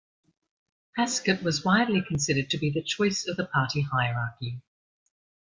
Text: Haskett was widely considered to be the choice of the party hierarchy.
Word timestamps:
Haskett 0.97 1.43
was 1.43 1.63
widely 1.63 2.01
considered 2.01 2.49
to 2.49 2.57
be 2.57 2.71
the 2.71 2.81
choice 2.81 3.27
of 3.27 3.37
the 3.37 3.45
party 3.45 3.81
hierarchy. 3.81 4.59